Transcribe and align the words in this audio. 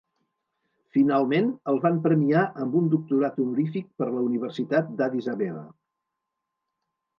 Finalment, 0.95 1.51
el 1.73 1.77
van 1.83 1.99
premiar 2.05 2.47
amb 2.65 2.79
un 2.81 2.89
doctorat 2.95 3.39
honorífic 3.45 3.87
per 4.01 4.09
la 4.17 4.25
Universitat 4.31 4.91
d'Addis 4.99 5.31
Abeba. 5.37 5.65